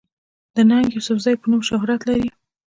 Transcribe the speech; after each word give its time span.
د 0.55 0.57
“ننګ 0.69 0.87
يوسفزۍ” 0.95 1.35
پۀ 1.41 1.45
نوم 1.49 1.61
شهرت 1.69 2.01
لري 2.09 2.29